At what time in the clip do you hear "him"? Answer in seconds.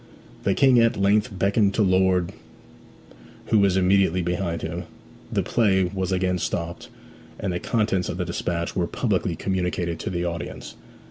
4.63-4.85